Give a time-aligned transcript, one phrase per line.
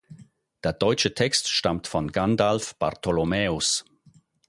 [0.63, 3.85] Der deutsche Text stammt von Gandalf Bartholomäus.